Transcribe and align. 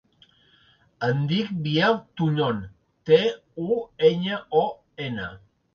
Em 1.07 1.19
dic 1.31 1.51
Biel 1.67 1.99
Tuñon: 2.21 2.65
te, 3.11 3.23
u, 3.69 3.71
enya, 4.13 4.45
o, 4.65 4.67
ena. 5.11 5.33